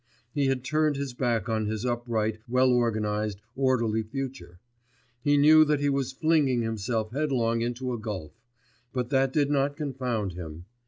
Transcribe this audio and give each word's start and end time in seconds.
He 0.33 0.47
had 0.47 0.63
turned 0.63 0.95
his 0.95 1.13
back 1.13 1.47
on 1.47 1.67
his 1.67 1.85
upright, 1.85 2.39
well 2.47 2.71
organised, 2.73 3.39
orderly 3.55 4.01
future; 4.01 4.57
he 5.21 5.37
knew 5.37 5.63
that 5.63 5.79
he 5.79 5.89
was 5.89 6.11
flinging 6.11 6.63
himself 6.63 7.11
headlong 7.11 7.61
into 7.61 7.93
a 7.93 7.99
gulf... 7.99 8.33
but 8.93 9.11
that 9.11 9.31
did 9.31 9.51
not 9.51 9.77
confound 9.77 10.33
him. 10.33 10.65